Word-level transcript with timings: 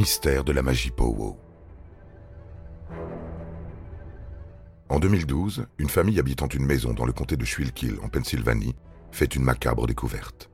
Les 0.00 0.04
mystères 0.04 0.44
de 0.44 0.52
la 0.52 0.62
magie 0.62 0.90
Powo. 0.90 1.36
En 4.88 4.98
2012, 4.98 5.66
une 5.76 5.90
famille 5.90 6.18
habitant 6.18 6.48
une 6.48 6.64
maison 6.64 6.94
dans 6.94 7.04
le 7.04 7.12
comté 7.12 7.36
de 7.36 7.44
Schuylkill, 7.44 7.98
en 8.02 8.08
Pennsylvanie, 8.08 8.74
fait 9.12 9.36
une 9.36 9.42
macabre 9.42 9.86
découverte. 9.86 10.48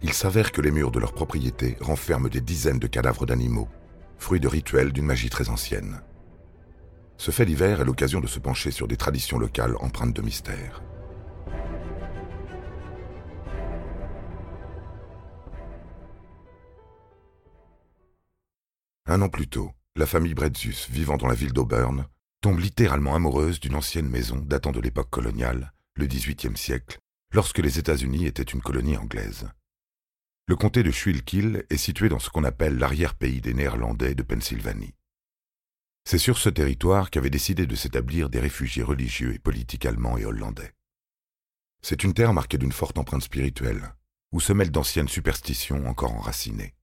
Il 0.00 0.12
s'avère 0.12 0.52
que 0.52 0.60
les 0.60 0.70
murs 0.70 0.92
de 0.92 1.00
leur 1.00 1.12
propriété 1.12 1.76
renferment 1.80 2.28
des 2.28 2.40
dizaines 2.40 2.78
de 2.78 2.86
cadavres 2.86 3.26
d'animaux, 3.26 3.68
fruits 4.16 4.38
de 4.38 4.46
rituels 4.46 4.92
d'une 4.92 5.06
magie 5.06 5.28
très 5.28 5.48
ancienne. 5.48 6.00
Ce 7.16 7.32
fait 7.32 7.46
divers 7.46 7.80
est 7.80 7.84
l'occasion 7.84 8.20
de 8.20 8.28
se 8.28 8.38
pencher 8.38 8.70
sur 8.70 8.86
des 8.86 8.96
traditions 8.96 9.40
locales 9.40 9.74
empreintes 9.80 10.14
de 10.14 10.22
mystère. 10.22 10.84
Un 19.06 19.20
an 19.20 19.28
plus 19.28 19.48
tôt, 19.48 19.72
la 19.96 20.06
famille 20.06 20.34
Bretzus, 20.34 20.86
vivant 20.88 21.16
dans 21.16 21.26
la 21.26 21.34
ville 21.34 21.52
d'Auburn, 21.52 22.06
tombe 22.40 22.60
littéralement 22.60 23.16
amoureuse 23.16 23.58
d'une 23.58 23.74
ancienne 23.74 24.08
maison 24.08 24.36
datant 24.36 24.70
de 24.70 24.80
l'époque 24.80 25.10
coloniale, 25.10 25.72
le 25.96 26.06
XVIIIe 26.06 26.56
siècle, 26.56 26.98
lorsque 27.34 27.58
les 27.58 27.80
États-Unis 27.80 28.26
étaient 28.26 28.42
une 28.42 28.62
colonie 28.62 28.96
anglaise. 28.96 29.48
Le 30.46 30.54
comté 30.54 30.84
de 30.84 30.92
Schuylkill 30.92 31.64
est 31.68 31.76
situé 31.76 32.08
dans 32.08 32.20
ce 32.20 32.30
qu'on 32.30 32.44
appelle 32.44 32.78
l'arrière-pays 32.78 33.40
des 33.40 33.54
Néerlandais 33.54 34.14
de 34.14 34.22
Pennsylvanie. 34.22 34.94
C'est 36.04 36.18
sur 36.18 36.38
ce 36.38 36.48
territoire 36.48 37.10
qu'avaient 37.10 37.30
décidé 37.30 37.66
de 37.66 37.74
s'établir 37.74 38.28
des 38.28 38.40
réfugiés 38.40 38.82
religieux 38.82 39.34
et 39.34 39.38
politiques 39.38 39.86
allemands 39.86 40.16
et 40.16 40.24
hollandais. 40.24 40.72
C'est 41.80 42.04
une 42.04 42.14
terre 42.14 42.34
marquée 42.34 42.58
d'une 42.58 42.72
forte 42.72 42.98
empreinte 42.98 43.22
spirituelle, 43.22 43.94
où 44.30 44.40
se 44.40 44.52
mêlent 44.52 44.70
d'anciennes 44.70 45.08
superstitions 45.08 45.88
encore 45.88 46.14
enracinées. 46.14 46.74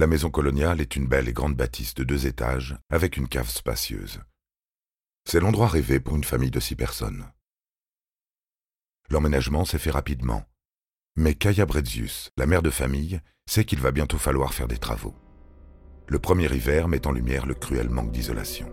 La 0.00 0.06
maison 0.06 0.30
coloniale 0.30 0.80
est 0.80 0.96
une 0.96 1.06
belle 1.06 1.28
et 1.28 1.34
grande 1.34 1.54
bâtisse 1.54 1.92
de 1.92 2.04
deux 2.04 2.26
étages 2.26 2.74
avec 2.88 3.18
une 3.18 3.28
cave 3.28 3.50
spacieuse. 3.50 4.22
C'est 5.28 5.40
l'endroit 5.40 5.68
rêvé 5.68 6.00
pour 6.00 6.16
une 6.16 6.24
famille 6.24 6.50
de 6.50 6.58
six 6.58 6.74
personnes. 6.74 7.30
L'emménagement 9.10 9.66
s'est 9.66 9.78
fait 9.78 9.90
rapidement, 9.90 10.42
mais 11.16 11.34
Kaya 11.34 11.66
Brezius, 11.66 12.30
la 12.38 12.46
mère 12.46 12.62
de 12.62 12.70
famille, 12.70 13.20
sait 13.44 13.66
qu'il 13.66 13.78
va 13.78 13.90
bientôt 13.90 14.16
falloir 14.16 14.54
faire 14.54 14.68
des 14.68 14.78
travaux. 14.78 15.14
Le 16.08 16.18
premier 16.18 16.50
hiver 16.50 16.88
met 16.88 17.06
en 17.06 17.12
lumière 17.12 17.44
le 17.44 17.52
cruel 17.52 17.90
manque 17.90 18.10
d'isolation. 18.10 18.72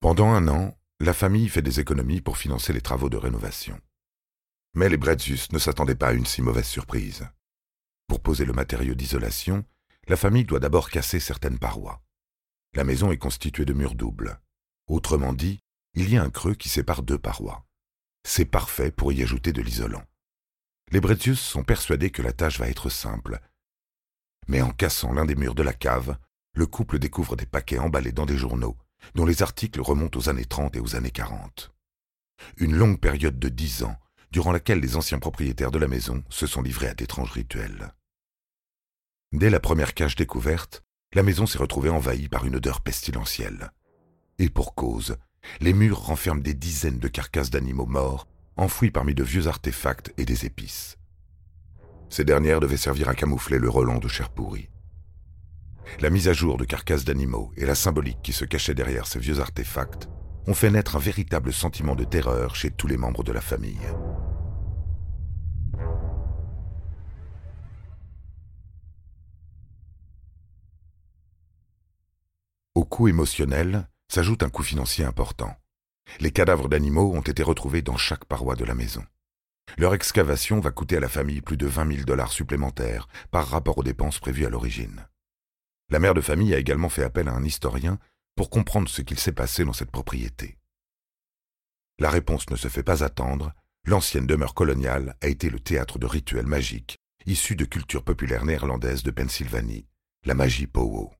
Pendant 0.00 0.32
un 0.32 0.48
an, 0.48 0.76
la 1.02 1.14
famille 1.14 1.48
fait 1.48 1.62
des 1.62 1.80
économies 1.80 2.20
pour 2.20 2.38
financer 2.38 2.72
les 2.72 2.80
travaux 2.80 3.10
de 3.10 3.16
rénovation. 3.16 3.76
Mais 4.74 4.88
les 4.88 4.96
Bretzus 4.96 5.48
ne 5.50 5.58
s'attendaient 5.58 5.96
pas 5.96 6.08
à 6.08 6.12
une 6.12 6.26
si 6.26 6.42
mauvaise 6.42 6.68
surprise. 6.68 7.26
Pour 8.06 8.20
poser 8.20 8.44
le 8.44 8.52
matériau 8.52 8.94
d'isolation, 8.94 9.64
la 10.06 10.16
famille 10.16 10.44
doit 10.44 10.60
d'abord 10.60 10.90
casser 10.90 11.18
certaines 11.18 11.58
parois. 11.58 12.04
La 12.74 12.84
maison 12.84 13.10
est 13.10 13.18
constituée 13.18 13.64
de 13.64 13.72
murs 13.72 13.96
doubles. 13.96 14.40
Autrement 14.86 15.32
dit, 15.32 15.58
il 15.94 16.08
y 16.08 16.16
a 16.16 16.22
un 16.22 16.30
creux 16.30 16.54
qui 16.54 16.68
sépare 16.68 17.02
deux 17.02 17.18
parois. 17.18 17.66
C'est 18.22 18.44
parfait 18.44 18.92
pour 18.92 19.12
y 19.12 19.24
ajouter 19.24 19.52
de 19.52 19.60
l'isolant. 19.60 20.04
Les 20.92 21.00
Bretzus 21.00 21.34
sont 21.34 21.64
persuadés 21.64 22.10
que 22.10 22.22
la 22.22 22.32
tâche 22.32 22.60
va 22.60 22.68
être 22.68 22.90
simple. 22.90 23.40
Mais 24.46 24.62
en 24.62 24.70
cassant 24.70 25.12
l'un 25.12 25.24
des 25.24 25.34
murs 25.34 25.56
de 25.56 25.64
la 25.64 25.74
cave, 25.74 26.16
le 26.54 26.66
couple 26.66 27.00
découvre 27.00 27.34
des 27.34 27.46
paquets 27.46 27.78
emballés 27.78 28.12
dans 28.12 28.26
des 28.26 28.38
journaux 28.38 28.76
dont 29.14 29.26
les 29.26 29.42
articles 29.42 29.80
remontent 29.80 30.18
aux 30.18 30.28
années 30.28 30.44
30 30.44 30.76
et 30.76 30.80
aux 30.80 30.96
années 30.96 31.10
40. 31.10 31.72
Une 32.56 32.74
longue 32.74 33.00
période 33.00 33.38
de 33.38 33.48
dix 33.48 33.82
ans, 33.82 33.96
durant 34.30 34.52
laquelle 34.52 34.80
les 34.80 34.96
anciens 34.96 35.18
propriétaires 35.18 35.70
de 35.70 35.78
la 35.78 35.88
maison 35.88 36.24
se 36.30 36.46
sont 36.46 36.62
livrés 36.62 36.88
à 36.88 36.94
d'étranges 36.94 37.32
rituels. 37.32 37.92
Dès 39.32 39.50
la 39.50 39.60
première 39.60 39.94
cage 39.94 40.16
découverte, 40.16 40.82
la 41.14 41.22
maison 41.22 41.46
s'est 41.46 41.58
retrouvée 41.58 41.90
envahie 41.90 42.28
par 42.28 42.46
une 42.46 42.56
odeur 42.56 42.80
pestilentielle. 42.80 43.72
Et 44.38 44.48
pour 44.48 44.74
cause, 44.74 45.16
les 45.60 45.72
murs 45.72 46.00
renferment 46.00 46.42
des 46.42 46.54
dizaines 46.54 46.98
de 46.98 47.08
carcasses 47.08 47.50
d'animaux 47.50 47.86
morts, 47.86 48.26
enfouis 48.56 48.90
parmi 48.90 49.14
de 49.14 49.22
vieux 49.22 49.46
artefacts 49.46 50.12
et 50.16 50.24
des 50.24 50.46
épices. 50.46 50.96
Ces 52.08 52.24
dernières 52.24 52.60
devaient 52.60 52.76
servir 52.76 53.08
à 53.08 53.14
camoufler 53.14 53.58
le 53.58 53.68
relent 53.68 53.98
de 53.98 54.08
chair 54.08 54.30
pourrie. 54.30 54.68
La 56.00 56.10
mise 56.10 56.28
à 56.28 56.32
jour 56.32 56.56
de 56.56 56.64
carcasses 56.64 57.04
d'animaux 57.04 57.52
et 57.56 57.66
la 57.66 57.74
symbolique 57.74 58.22
qui 58.22 58.32
se 58.32 58.44
cachait 58.44 58.74
derrière 58.74 59.06
ces 59.06 59.18
vieux 59.18 59.40
artefacts 59.40 60.08
ont 60.46 60.54
fait 60.54 60.70
naître 60.70 60.96
un 60.96 61.00
véritable 61.00 61.52
sentiment 61.52 61.94
de 61.94 62.04
terreur 62.04 62.56
chez 62.56 62.70
tous 62.70 62.86
les 62.86 62.96
membres 62.96 63.22
de 63.22 63.32
la 63.32 63.40
famille. 63.40 63.78
Au 72.74 72.84
coût 72.84 73.08
émotionnel 73.08 73.86
s'ajoute 74.08 74.42
un 74.42 74.48
coût 74.48 74.62
financier 74.62 75.04
important. 75.04 75.54
Les 76.20 76.32
cadavres 76.32 76.68
d'animaux 76.68 77.14
ont 77.14 77.20
été 77.20 77.42
retrouvés 77.42 77.82
dans 77.82 77.96
chaque 77.96 78.24
paroi 78.24 78.56
de 78.56 78.64
la 78.64 78.74
maison. 78.74 79.04
Leur 79.78 79.94
excavation 79.94 80.58
va 80.58 80.70
coûter 80.70 80.96
à 80.96 81.00
la 81.00 81.08
famille 81.08 81.40
plus 81.40 81.56
de 81.56 81.66
20 81.66 81.94
000 81.94 82.04
dollars 82.04 82.32
supplémentaires 82.32 83.08
par 83.30 83.46
rapport 83.46 83.78
aux 83.78 83.82
dépenses 83.84 84.18
prévues 84.18 84.46
à 84.46 84.50
l'origine. 84.50 85.06
La 85.92 85.98
mère 85.98 86.14
de 86.14 86.22
famille 86.22 86.54
a 86.54 86.58
également 86.58 86.88
fait 86.88 87.04
appel 87.04 87.28
à 87.28 87.34
un 87.34 87.44
historien 87.44 87.98
pour 88.34 88.48
comprendre 88.48 88.88
ce 88.88 89.02
qu'il 89.02 89.18
s'est 89.18 89.30
passé 89.30 89.62
dans 89.62 89.74
cette 89.74 89.90
propriété. 89.90 90.56
La 91.98 92.08
réponse 92.08 92.48
ne 92.48 92.56
se 92.56 92.68
fait 92.68 92.82
pas 92.82 93.04
attendre, 93.04 93.52
l'ancienne 93.84 94.26
demeure 94.26 94.54
coloniale 94.54 95.18
a 95.20 95.26
été 95.26 95.50
le 95.50 95.60
théâtre 95.60 95.98
de 95.98 96.06
rituels 96.06 96.46
magiques 96.46 96.96
issus 97.26 97.56
de 97.56 97.66
culture 97.66 98.04
populaire 98.04 98.46
néerlandaise 98.46 99.02
de 99.02 99.10
Pennsylvanie, 99.10 99.86
la 100.24 100.32
magie 100.32 100.66
Powo. 100.66 101.12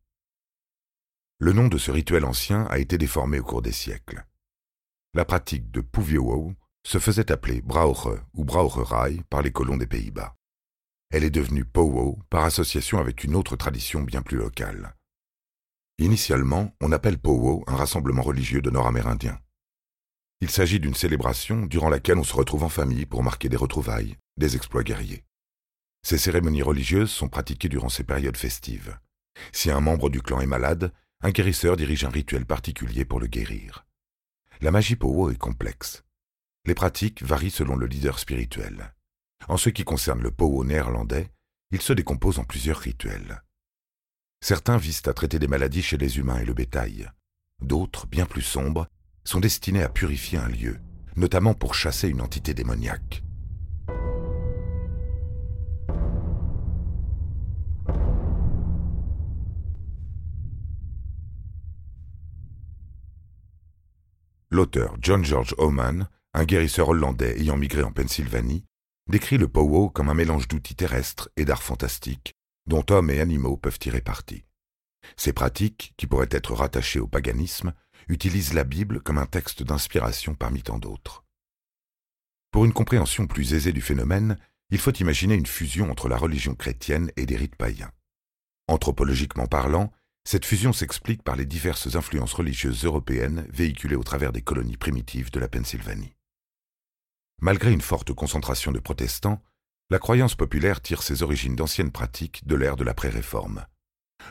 Le 1.38 1.52
nom 1.52 1.68
de 1.68 1.76
ce 1.76 1.90
rituel 1.90 2.24
ancien 2.24 2.64
a 2.70 2.78
été 2.78 2.96
déformé 2.96 3.40
au 3.40 3.44
cours 3.44 3.60
des 3.60 3.72
siècles. 3.72 4.24
La 5.12 5.26
pratique 5.26 5.70
de 5.70 5.82
Puviowo 5.82 6.54
se 6.82 6.98
faisait 6.98 7.30
appeler 7.30 7.60
Brauche 7.60 8.18
ou 8.32 8.46
Braucherei 8.46 9.20
par 9.28 9.42
les 9.42 9.52
colons 9.52 9.76
des 9.76 9.86
Pays-Bas. 9.86 10.34
Elle 11.12 11.24
est 11.24 11.30
devenue 11.30 11.66
Powo 11.66 12.18
par 12.30 12.44
association 12.44 12.98
avec 12.98 13.22
une 13.22 13.34
autre 13.34 13.54
tradition 13.54 14.00
bien 14.00 14.22
plus 14.22 14.38
locale. 14.38 14.94
Initialement, 15.98 16.74
on 16.80 16.90
appelle 16.90 17.18
Powo 17.18 17.64
un 17.66 17.76
rassemblement 17.76 18.22
religieux 18.22 18.62
de 18.62 18.70
Nord-Amérindiens. 18.70 19.38
Il 20.40 20.48
s'agit 20.48 20.81
d'une 20.81 20.94
célébration 20.94 21.66
durant 21.66 21.90
laquelle 21.90 22.16
on 22.16 22.25
se 22.25 22.34
retrouve 22.34 22.64
en 22.64 22.70
famille 22.70 23.04
pour 23.04 23.22
marquer 23.22 23.50
des 23.50 23.58
retrouvailles, 23.58 24.16
des 24.38 24.56
exploits 24.56 24.84
guerriers. 24.84 25.22
Ces 26.02 26.16
cérémonies 26.16 26.62
religieuses 26.62 27.10
sont 27.10 27.28
pratiquées 27.28 27.69
durant 27.69 27.90
ces 27.90 28.04
périodes 28.04 28.38
festives. 28.38 28.98
Si 29.52 29.70
un 29.70 29.82
membre 29.82 30.08
du 30.08 30.22
clan 30.22 30.40
est 30.40 30.46
malade, 30.46 30.94
un 31.20 31.31
guérisseur 31.31 31.76
dirige 31.76 32.04
un 32.04 32.08
rituel 32.08 32.46
particulier 32.46 33.04
pour 33.04 33.20
le 33.20 33.26
guérir. 33.26 33.84
La 34.62 34.70
magie 34.70 34.96
Powo 34.96 35.31
est 35.31 35.37
complexe. 35.37 36.04
Les 36.64 36.75
pratiques 36.75 37.22
varient 37.22 37.50
selon 37.50 37.76
le 37.76 37.87
leader 37.87 38.19
spirituel. 38.19 38.94
En 39.48 39.56
ce 39.56 39.70
qui 39.70 39.84
concerne 39.84 40.22
le 40.22 40.30
powo 40.30 40.64
néerlandais, 40.64 41.28
il 41.70 41.80
se 41.80 41.92
décompose 41.92 42.38
en 42.38 42.44
plusieurs 42.44 42.78
rituels. 42.78 43.42
Certains 44.40 44.76
visent 44.76 45.02
à 45.06 45.14
traiter 45.14 45.38
des 45.38 45.48
maladies 45.48 45.82
chez 45.82 45.96
les 45.96 46.18
humains 46.18 46.38
et 46.38 46.44
le 46.44 46.54
bétail. 46.54 47.10
D'autres, 47.60 48.06
bien 48.06 48.26
plus 48.26 48.42
sombres, 48.42 48.88
sont 49.24 49.40
destinés 49.40 49.82
à 49.82 49.88
purifier 49.88 50.38
un 50.38 50.48
lieu, 50.48 50.78
notamment 51.16 51.54
pour 51.54 51.74
chasser 51.74 52.08
une 52.08 52.20
entité 52.20 52.54
démoniaque. 52.54 53.22
L'auteur 64.50 64.96
John 65.00 65.24
George 65.24 65.54
Oman, 65.56 66.08
un 66.34 66.44
guérisseur 66.44 66.90
hollandais 66.90 67.40
ayant 67.40 67.56
migré 67.56 67.82
en 67.82 67.90
Pennsylvanie, 67.90 68.66
décrit 69.12 69.37
le 69.37 69.47
powo 69.47 69.91
comme 69.91 70.09
un 70.09 70.14
mélange 70.14 70.49
d'outils 70.49 70.75
terrestres 70.75 71.29
et 71.37 71.44
d'art 71.44 71.62
fantastique, 71.62 72.32
dont 72.67 72.82
hommes 72.88 73.11
et 73.11 73.20
animaux 73.20 73.59
peuvent 73.59 73.79
tirer 73.79 74.00
parti. 74.00 74.47
Ces 75.19 75.35
pratiques, 75.35 75.93
qui 75.99 76.06
pourraient 76.06 76.31
être 76.31 76.55
rattachées 76.55 76.99
au 76.99 77.06
paganisme, 77.06 77.75
utilisent 78.09 78.55
la 78.55 78.64
Bible 78.64 79.03
comme 79.03 79.19
un 79.19 79.26
texte 79.26 79.62
d'inspiration 79.62 80.35
parmi 80.35 80.62
tant 80.62 80.79
d'autres. 80.79 81.26
Pour 82.53 82.64
une 82.64 82.73
compréhension 82.73 83.26
plus 83.26 83.53
aisée 83.53 83.75
du 83.75 83.82
phénomène, 83.82 84.38
il 84.70 84.79
faut 84.79 84.94
imaginer 84.94 85.35
une 85.35 85.44
fusion 85.44 85.91
entre 85.91 86.09
la 86.09 86.17
religion 86.17 86.55
chrétienne 86.55 87.12
et 87.17 87.26
des 87.26 87.37
rites 87.37 87.56
païens. 87.56 87.93
Anthropologiquement 88.67 89.47
parlant, 89.47 89.93
cette 90.25 90.47
fusion 90.47 90.73
s'explique 90.73 91.23
par 91.23 91.37
les 91.37 91.44
diverses 91.44 91.97
influences 91.97 92.32
religieuses 92.32 92.87
européennes 92.87 93.47
véhiculées 93.53 93.97
au 93.97 94.05
travers 94.05 94.32
des 94.32 94.41
colonies 94.41 94.79
primitives 94.79 95.31
de 95.31 95.41
la 95.41 95.49
Pennsylvanie. 95.49 96.14
Malgré 97.42 97.72
une 97.72 97.80
forte 97.80 98.12
concentration 98.12 98.70
de 98.70 98.78
protestants, 98.78 99.42
la 99.90 99.98
croyance 99.98 100.36
populaire 100.36 100.80
tire 100.80 101.02
ses 101.02 101.24
origines 101.24 101.56
d'anciennes 101.56 101.90
pratiques 101.90 102.46
de 102.46 102.54
l'ère 102.54 102.76
de 102.76 102.84
la 102.84 102.94
pré-réforme. 102.94 103.66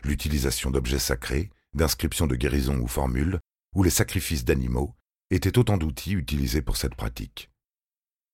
L'utilisation 0.06 0.72
d'objets 0.72 0.98
sacrés, 0.98 1.50
d'inscriptions 1.74 2.26
de 2.26 2.38
guérison 2.38 2.80
ou 2.80 2.88
formules, 2.88 3.42
ou 3.76 3.84
les 3.84 3.90
sacrifices 3.90 4.46
d'animaux 4.46 4.96
étaient 5.30 5.58
autant 5.58 5.76
d'outils 5.76 6.14
utilisés 6.14 6.62
pour 6.62 6.78
cette 6.78 6.96
pratique. 6.96 7.50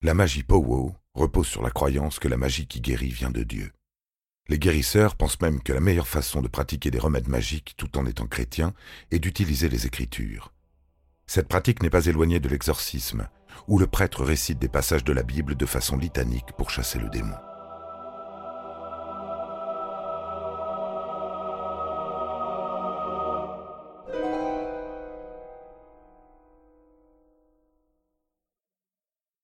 La 0.03 0.13
magie 0.13 0.43
Powo 0.43 0.95
repose 1.15 1.47
sur 1.47 1.63
la 1.63 1.71
croyance 1.71 2.19
que 2.19 2.27
la 2.27 2.37
magie 2.37 2.67
qui 2.67 2.79
guérit 2.79 3.09
vient 3.09 3.31
de 3.31 3.41
Dieu. 3.41 3.71
Les 4.47 4.59
guérisseurs 4.59 5.15
pensent 5.15 5.41
même 5.41 5.63
que 5.63 5.73
la 5.73 5.79
meilleure 5.79 6.07
façon 6.07 6.43
de 6.43 6.47
pratiquer 6.47 6.91
des 6.91 6.99
remèdes 6.99 7.29
magiques 7.29 7.73
tout 7.77 7.97
en 7.97 8.05
étant 8.05 8.27
chrétien 8.27 8.75
est 9.09 9.17
d'utiliser 9.17 9.69
les 9.69 9.87
Écritures. 9.87 10.53
Cette 11.25 11.47
pratique 11.47 11.81
n'est 11.81 11.89
pas 11.89 12.05
éloignée 12.05 12.39
de 12.39 12.47
l'exorcisme, 12.47 13.27
où 13.67 13.79
le 13.79 13.87
prêtre 13.87 14.23
récite 14.23 14.59
des 14.59 14.67
passages 14.67 15.03
de 15.03 15.13
la 15.13 15.23
Bible 15.23 15.55
de 15.55 15.65
façon 15.65 15.97
litanique 15.97 16.51
pour 16.57 16.69
chasser 16.69 16.99
le 16.99 17.09
démon. 17.09 17.35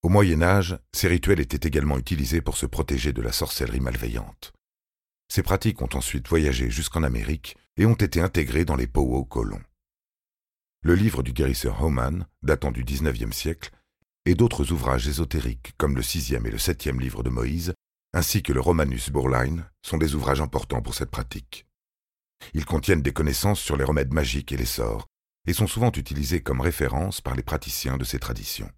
Au 0.03 0.09
Moyen 0.09 0.41
Âge, 0.41 0.77
ces 0.91 1.07
rituels 1.07 1.39
étaient 1.39 1.65
également 1.65 1.97
utilisés 1.97 2.41
pour 2.41 2.57
se 2.57 2.65
protéger 2.65 3.13
de 3.13 3.21
la 3.21 3.31
sorcellerie 3.31 3.79
malveillante. 3.79 4.51
Ces 5.29 5.43
pratiques 5.43 5.81
ont 5.81 5.89
ensuite 5.93 6.27
voyagé 6.27 6.69
jusqu'en 6.69 7.03
Amérique 7.03 7.55
et 7.77 7.85
ont 7.85 7.93
été 7.93 8.19
intégrées 8.19 8.65
dans 8.65 8.75
les 8.75 8.85
Powo 8.85 9.23
colons. 9.23 9.63
Le 10.81 10.95
livre 10.95 11.23
du 11.23 11.31
guérisseur 11.31 11.81
Homan, 11.81 12.27
datant 12.43 12.71
du 12.71 12.83
XIXe 12.83 13.35
siècle, 13.35 13.71
et 14.25 14.35
d'autres 14.35 14.71
ouvrages 14.71 15.07
ésotériques 15.07 15.73
comme 15.77 15.95
le 15.95 16.01
sixième 16.01 16.45
et 16.45 16.51
le 16.51 16.57
septième 16.57 16.99
livre 16.99 17.23
de 17.23 17.29
Moïse, 17.29 17.73
ainsi 18.13 18.43
que 18.43 18.53
le 18.53 18.61
Romanus 18.61 19.09
Burlein, 19.09 19.67
sont 19.81 19.97
des 19.97 20.15
ouvrages 20.15 20.41
importants 20.41 20.81
pour 20.81 20.93
cette 20.93 21.11
pratique. 21.11 21.65
Ils 22.53 22.65
contiennent 22.65 23.01
des 23.01 23.13
connaissances 23.13 23.59
sur 23.59 23.77
les 23.77 23.83
remèdes 23.83 24.13
magiques 24.13 24.51
et 24.51 24.57
les 24.57 24.65
sorts, 24.65 25.07
et 25.45 25.53
sont 25.53 25.67
souvent 25.67 25.91
utilisés 25.91 26.41
comme 26.41 26.61
référence 26.61 27.21
par 27.21 27.35
les 27.35 27.43
praticiens 27.43 27.97
de 27.97 28.03
ces 28.03 28.19
traditions. 28.19 28.71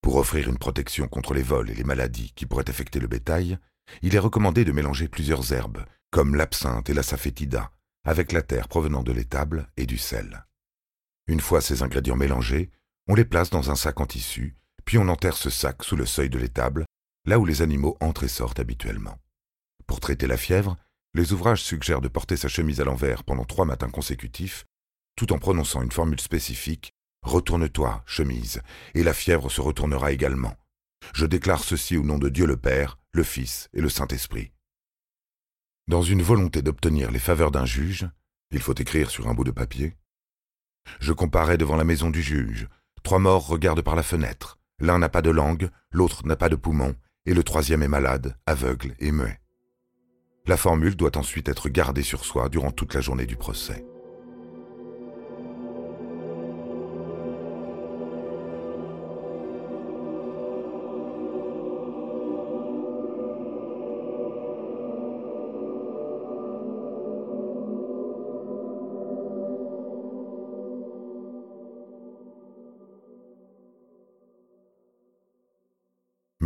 Pour 0.00 0.16
offrir 0.16 0.48
une 0.48 0.58
protection 0.58 1.08
contre 1.08 1.34
les 1.34 1.42
vols 1.42 1.70
et 1.70 1.74
les 1.74 1.84
maladies 1.84 2.32
qui 2.34 2.46
pourraient 2.46 2.70
affecter 2.70 3.00
le 3.00 3.08
bétail, 3.08 3.58
il 4.02 4.14
est 4.14 4.20
recommandé 4.20 4.64
de 4.64 4.72
mélanger 4.72 5.08
plusieurs 5.08 5.52
herbes, 5.52 5.84
comme 6.10 6.36
l'absinthe 6.36 6.88
et 6.88 6.94
la 6.94 7.02
safétida, 7.02 7.72
avec 8.04 8.32
la 8.32 8.42
terre 8.42 8.68
provenant 8.68 9.02
de 9.02 9.12
l'étable 9.12 9.68
et 9.76 9.86
du 9.86 9.98
sel. 9.98 10.46
Une 11.26 11.40
fois 11.40 11.60
ces 11.60 11.82
ingrédients 11.82 12.16
mélangés, 12.16 12.70
on 13.08 13.14
les 13.14 13.24
place 13.24 13.50
dans 13.50 13.70
un 13.70 13.74
sac 13.74 14.00
en 14.00 14.06
tissu, 14.06 14.56
puis 14.84 14.98
on 14.98 15.08
enterre 15.08 15.36
ce 15.36 15.50
sac 15.50 15.82
sous 15.82 15.96
le 15.96 16.06
seuil 16.06 16.30
de 16.30 16.38
l'étable, 16.38 16.84
là 17.26 17.38
où 17.38 17.44
les 17.44 17.62
animaux 17.62 17.96
entrent 18.00 18.24
et 18.24 18.28
sortent 18.28 18.60
habituellement. 18.60 19.18
Pour 19.86 20.00
traiter 20.00 20.26
la 20.26 20.36
fièvre, 20.36 20.76
les 21.14 21.32
ouvrages 21.32 21.62
suggèrent 21.62 22.00
de 22.00 22.08
porter 22.08 22.36
sa 22.36 22.48
chemise 22.48 22.80
à 22.80 22.84
l'envers 22.84 23.24
pendant 23.24 23.44
trois 23.44 23.64
matins 23.64 23.90
consécutifs, 23.90 24.66
tout 25.16 25.32
en 25.32 25.38
prononçant 25.38 25.82
une 25.82 25.92
formule 25.92 26.20
spécifique 26.20 26.92
Retourne-toi, 27.22 28.02
chemise, 28.06 28.62
et 28.94 29.02
la 29.02 29.12
fièvre 29.12 29.50
se 29.50 29.60
retournera 29.60 30.12
également. 30.12 30.54
Je 31.14 31.26
déclare 31.26 31.64
ceci 31.64 31.96
au 31.96 32.02
nom 32.02 32.18
de 32.18 32.28
Dieu 32.28 32.46
le 32.46 32.56
Père, 32.56 32.98
le 33.12 33.24
Fils 33.24 33.68
et 33.74 33.80
le 33.80 33.88
Saint-Esprit. 33.88 34.52
Dans 35.88 36.02
une 36.02 36.22
volonté 36.22 36.62
d'obtenir 36.62 37.10
les 37.10 37.18
faveurs 37.18 37.50
d'un 37.50 37.66
juge, 37.66 38.08
il 38.50 38.60
faut 38.60 38.74
écrire 38.74 39.10
sur 39.10 39.28
un 39.28 39.34
bout 39.34 39.44
de 39.44 39.50
papier. 39.50 39.96
Je 41.00 41.12
comparais 41.12 41.58
devant 41.58 41.76
la 41.76 41.84
maison 41.84 42.10
du 42.10 42.22
juge. 42.22 42.68
Trois 43.08 43.20
morts 43.20 43.46
regardent 43.46 43.80
par 43.80 43.96
la 43.96 44.02
fenêtre. 44.02 44.58
L'un 44.80 44.98
n'a 44.98 45.08
pas 45.08 45.22
de 45.22 45.30
langue, 45.30 45.70
l'autre 45.90 46.26
n'a 46.26 46.36
pas 46.36 46.50
de 46.50 46.56
poumon, 46.56 46.94
et 47.24 47.32
le 47.32 47.42
troisième 47.42 47.82
est 47.82 47.88
malade, 47.88 48.36
aveugle 48.44 48.94
et 48.98 49.12
muet. 49.12 49.40
La 50.44 50.58
formule 50.58 50.94
doit 50.94 51.16
ensuite 51.16 51.48
être 51.48 51.70
gardée 51.70 52.02
sur 52.02 52.26
soi 52.26 52.50
durant 52.50 52.70
toute 52.70 52.92
la 52.92 53.00
journée 53.00 53.24
du 53.24 53.36
procès. 53.36 53.82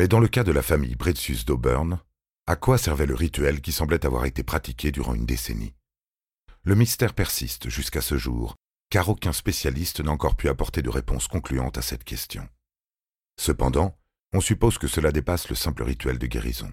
Mais 0.02 0.08
dans 0.08 0.18
le 0.18 0.26
cas 0.26 0.42
de 0.42 0.50
la 0.50 0.62
famille 0.62 0.96
Bretsus 0.96 1.44
d'Auburn, 1.46 2.00
à 2.48 2.56
quoi 2.56 2.76
servait 2.76 3.06
le 3.06 3.14
rituel 3.14 3.60
qui 3.60 3.70
semblait 3.70 4.04
avoir 4.04 4.24
été 4.24 4.42
pratiqué 4.42 4.90
durant 4.90 5.14
une 5.14 5.26
décennie? 5.26 5.76
Le 6.64 6.74
mystère 6.74 7.14
persiste 7.14 7.68
jusqu'à 7.68 8.00
ce 8.00 8.18
jour, 8.18 8.56
car 8.90 9.08
aucun 9.08 9.32
spécialiste 9.32 10.00
n'a 10.00 10.10
encore 10.10 10.34
pu 10.34 10.48
apporter 10.48 10.82
de 10.82 10.90
réponse 10.90 11.28
concluante 11.28 11.78
à 11.78 11.82
cette 11.82 12.02
question. 12.02 12.48
Cependant, 13.38 13.96
on 14.32 14.40
suppose 14.40 14.76
que 14.76 14.88
cela 14.88 15.12
dépasse 15.12 15.48
le 15.48 15.54
simple 15.54 15.84
rituel 15.84 16.18
de 16.18 16.26
guérison. 16.26 16.72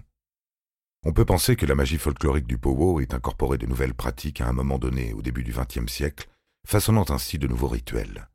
On 1.04 1.12
peut 1.12 1.24
penser 1.24 1.54
que 1.54 1.66
la 1.66 1.76
magie 1.76 1.98
folklorique 1.98 2.48
du 2.48 2.58
Powo 2.58 2.98
ait 2.98 3.14
incorporé 3.14 3.58
de 3.58 3.66
nouvelles 3.66 3.94
pratiques 3.94 4.40
à 4.40 4.48
un 4.48 4.52
moment 4.52 4.80
donné 4.80 5.12
au 5.12 5.22
début 5.22 5.44
du 5.44 5.52
XXe 5.52 5.86
siècle, 5.86 6.28
façonnant 6.66 7.08
ainsi 7.10 7.38
de 7.38 7.46
nouveaux 7.46 7.68
rituels. 7.68 8.28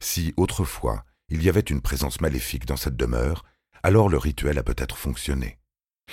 Si, 0.00 0.34
autrefois, 0.36 1.04
il 1.28 1.40
y 1.40 1.48
avait 1.48 1.60
une 1.60 1.82
présence 1.82 2.20
maléfique 2.20 2.66
dans 2.66 2.76
cette 2.76 2.96
demeure, 2.96 3.44
alors 3.84 4.08
le 4.08 4.16
rituel 4.16 4.58
a 4.58 4.62
peut-être 4.62 4.96
fonctionné. 4.96 5.58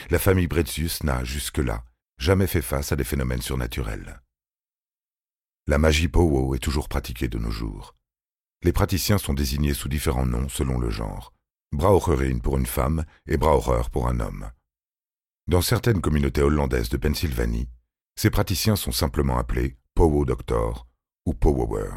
La 0.10 0.20
famille 0.20 0.48
Bretzius 0.48 1.04
n'a, 1.04 1.24
jusque-là, 1.24 1.86
jamais 2.18 2.46
fait 2.46 2.62
face 2.62 2.92
à 2.92 2.98
des 2.98 3.06
phénomènes 3.06 3.42
surnaturels. 3.42 4.22
La 5.68 5.78
magie 5.78 6.10
Powo 6.10 6.54
est 6.54 6.60
toujours 6.60 6.90
pratiquée 6.90 7.30
de 7.30 7.38
nos 7.38 7.50
jours. 7.50 7.96
Les 8.64 8.74
praticiens 8.74 9.18
sont 9.18 9.34
désignés 9.34 9.74
sous 9.74 9.88
différents 9.88 10.26
noms 10.26 10.50
selon 10.50 10.80
le 10.80 10.90
genre. 10.90 11.34
Braucherin 11.72 12.40
pour 12.40 12.58
une 12.58 12.66
femme 12.66 13.06
et 13.26 13.38
Braucher 13.38 13.90
pour 13.90 14.10
un 14.10 14.20
homme. 14.20 14.52
Dans 15.48 15.62
certaines 15.62 16.02
communautés 16.02 16.42
hollandaises 16.42 16.90
de 16.90 16.98
Pennsylvanie, 16.98 17.70
ces 18.18 18.30
praticiens 18.30 18.76
sont 18.76 18.92
simplement 18.92 19.38
appelés 19.38 19.78
Powo 19.96 20.26
Doctor 20.26 20.90
ou 21.26 21.34
Powower. 21.34 21.94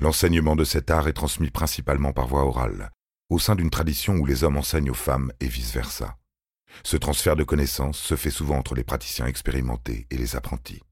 L'enseignement 0.00 0.54
de 0.54 0.64
cet 0.64 0.92
art 0.92 1.08
est 1.08 1.14
transmis 1.14 1.50
principalement 1.50 2.12
par 2.12 2.28
voie 2.28 2.44
orale, 2.44 2.92
au 3.28 3.38
sein 3.38 3.54
d'une 3.54 3.70
tradition 3.70 4.14
où 4.16 4.26
les 4.26 4.44
hommes 4.44 4.56
enseignent 4.56 4.90
aux 4.90 4.94
femmes 4.94 5.32
et 5.40 5.48
vice-versa. 5.48 6.16
Ce 6.84 6.96
transfert 6.96 7.36
de 7.36 7.44
connaissances 7.44 7.98
se 7.98 8.16
fait 8.16 8.30
souvent 8.30 8.58
entre 8.58 8.74
les 8.74 8.84
praticiens 8.84 9.26
expérimentés 9.26 10.06
et 10.10 10.16
les 10.16 10.36
apprentis. 10.36 10.82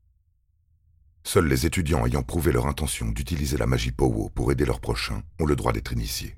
Seuls 1.24 1.46
les 1.46 1.66
étudiants 1.66 2.06
ayant 2.06 2.22
prouvé 2.22 2.52
leur 2.52 2.66
intention 2.66 3.08
d'utiliser 3.08 3.56
la 3.56 3.66
magie 3.66 3.92
Powo 3.92 4.28
pour 4.30 4.52
aider 4.52 4.64
leurs 4.64 4.80
prochains 4.80 5.22
ont 5.40 5.46
le 5.46 5.56
droit 5.56 5.72
d'être 5.72 5.92
initiés. 5.92 6.36